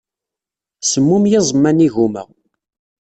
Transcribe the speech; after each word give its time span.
Semmum 0.81 1.23
yiẓem-a 1.31 1.71
n 1.71 1.83
yigumma. 1.83 2.23